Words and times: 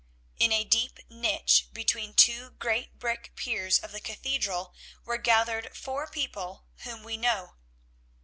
In 0.39 0.51
a 0.51 0.63
deep 0.63 0.97
niche 1.11 1.67
between 1.73 2.15
two 2.15 2.49
great 2.57 2.97
brick 2.97 3.33
piers 3.35 3.77
of 3.77 3.91
the 3.91 3.99
cathedral 3.99 4.73
were 5.05 5.19
gathered 5.19 5.77
four 5.77 6.07
people 6.07 6.65
whom 6.77 7.03
we 7.03 7.17
know. 7.17 7.53